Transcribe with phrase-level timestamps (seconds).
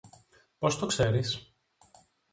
[0.59, 1.55] Πώς το ξέρεις;